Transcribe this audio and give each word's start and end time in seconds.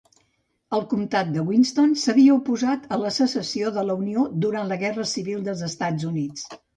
El 0.75 0.83
comtat 0.93 1.27
de 1.33 1.41
Winston 1.49 1.91
s'havia 2.03 2.37
oposat 2.37 2.87
a 2.97 2.97
la 3.01 3.11
secessió 3.17 3.73
de 3.75 3.83
la 3.91 3.97
Unió 4.05 4.23
durant 4.47 4.73
la 4.73 4.79
Guerra 4.85 5.05
Civil 5.13 5.45
dels 5.49 5.63
Estats 5.69 6.09
Units. 6.13 6.49